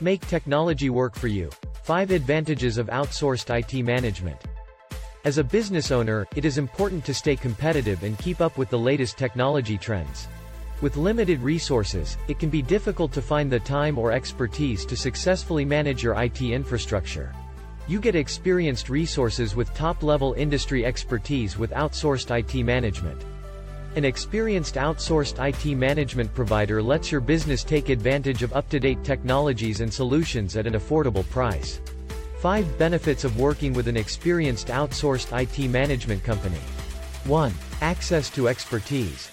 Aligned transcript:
Make 0.00 0.24
technology 0.28 0.90
work 0.90 1.16
for 1.16 1.26
you. 1.26 1.50
5 1.82 2.12
Advantages 2.12 2.78
of 2.78 2.86
Outsourced 2.86 3.50
IT 3.50 3.82
Management. 3.82 4.40
As 5.24 5.38
a 5.38 5.44
business 5.44 5.90
owner, 5.90 6.24
it 6.36 6.44
is 6.44 6.56
important 6.56 7.04
to 7.04 7.12
stay 7.12 7.34
competitive 7.34 8.04
and 8.04 8.16
keep 8.16 8.40
up 8.40 8.56
with 8.58 8.70
the 8.70 8.78
latest 8.78 9.18
technology 9.18 9.76
trends. 9.76 10.28
With 10.82 10.96
limited 10.96 11.40
resources, 11.42 12.16
it 12.28 12.38
can 12.38 12.48
be 12.48 12.62
difficult 12.62 13.12
to 13.14 13.22
find 13.22 13.50
the 13.50 13.58
time 13.58 13.98
or 13.98 14.12
expertise 14.12 14.86
to 14.86 14.96
successfully 14.96 15.64
manage 15.64 16.00
your 16.00 16.14
IT 16.22 16.42
infrastructure. 16.42 17.34
You 17.88 17.98
get 17.98 18.14
experienced 18.14 18.88
resources 18.88 19.56
with 19.56 19.74
top-level 19.74 20.34
industry 20.34 20.86
expertise 20.86 21.58
with 21.58 21.72
outsourced 21.72 22.30
IT 22.30 22.62
management. 22.62 23.20
An 23.98 24.04
experienced 24.04 24.76
outsourced 24.76 25.44
IT 25.44 25.74
management 25.76 26.32
provider 26.32 26.80
lets 26.80 27.10
your 27.10 27.20
business 27.20 27.64
take 27.64 27.88
advantage 27.88 28.44
of 28.44 28.52
up-to-date 28.52 29.02
technologies 29.02 29.80
and 29.80 29.92
solutions 29.92 30.56
at 30.56 30.68
an 30.68 30.74
affordable 30.74 31.28
price. 31.30 31.80
5 32.38 32.78
Benefits 32.78 33.24
of 33.24 33.40
working 33.40 33.72
with 33.72 33.88
an 33.88 33.96
experienced 33.96 34.68
outsourced 34.68 35.36
IT 35.36 35.68
management 35.68 36.22
company. 36.22 36.60
1. 37.24 37.52
Access 37.80 38.30
to 38.30 38.46
expertise. 38.46 39.32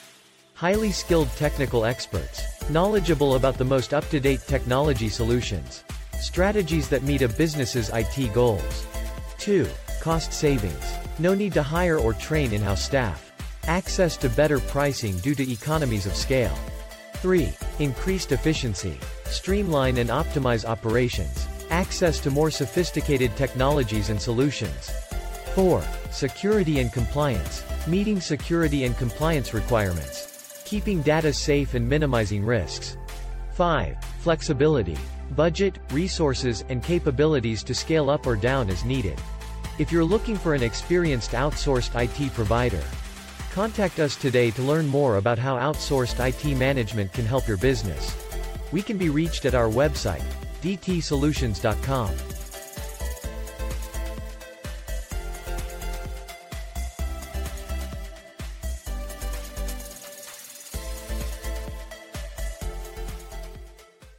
Highly 0.56 0.92
skilled 0.92 1.30
technical 1.36 1.86
experts. 1.86 2.68
Knowledgeable 2.72 3.36
about 3.36 3.60
the 3.60 3.64
most 3.64 3.94
up-to-date 3.94 4.48
technology 4.48 5.10
solutions. 5.10 5.84
Strategies 6.20 6.90
that 6.90 7.04
meet 7.04 7.22
a 7.22 7.30
business's 7.30 7.92
IT 7.94 8.34
goals. 8.34 8.88
2. 9.38 9.68
Cost 10.02 10.34
savings. 10.34 10.96
No 11.20 11.36
need 11.36 11.54
to 11.54 11.62
hire 11.62 12.00
or 12.00 12.14
train 12.14 12.52
in-house 12.52 12.84
staff. 12.84 13.35
Access 13.68 14.16
to 14.18 14.30
better 14.30 14.60
pricing 14.60 15.18
due 15.20 15.34
to 15.34 15.52
economies 15.52 16.06
of 16.06 16.16
scale. 16.16 16.56
3. 17.16 17.52
Increased 17.80 18.32
efficiency. 18.32 19.00
Streamline 19.24 19.98
and 19.98 20.12
optimize 20.12 20.66
operations. 20.66 21.48
Access 21.72 22.20
to 22.20 22.30
more 22.30 22.52
sophisticated 22.52 23.36
technologies 23.36 24.12
and 24.12 24.22
solutions. 24.22 24.92
4. 25.56 25.84
Security 26.12 26.80
and 26.80 26.94
compliance. 26.94 27.64
Meeting 27.88 28.22
security 28.22 28.84
and 28.84 28.96
compliance 28.98 29.52
requirements. 29.52 30.62
Keeping 30.64 31.02
data 31.02 31.34
safe 31.34 31.74
and 31.74 31.90
minimizing 31.90 32.46
risks. 32.46 32.98
5. 33.54 33.98
Flexibility. 34.20 34.98
Budget, 35.32 35.80
resources, 35.92 36.64
and 36.70 36.84
capabilities 36.84 37.64
to 37.64 37.74
scale 37.74 38.12
up 38.12 38.28
or 38.28 38.36
down 38.36 38.70
as 38.70 38.86
needed. 38.86 39.20
If 39.80 39.92
you're 39.92 40.04
looking 40.04 40.36
for 40.36 40.54
an 40.54 40.62
experienced 40.62 41.32
outsourced 41.32 42.00
IT 42.00 42.32
provider, 42.36 42.84
contact 43.56 44.00
us 44.00 44.18
today 44.18 44.52
to 44.52 44.62
learn 44.62 44.86
more 44.86 45.16
about 45.16 45.40
how 45.40 45.56
outsourced 45.56 46.20
IT 46.20 46.58
management 46.58 47.14
can 47.14 47.26
help 47.26 47.48
your 47.48 47.56
business. 47.56 48.14
We 48.74 48.82
can 48.82 48.98
be 48.98 49.08
reached 49.08 49.46
at 49.46 49.56
our 49.56 49.70
website, 49.70 50.26
dtsolutions.com. 50.62 52.35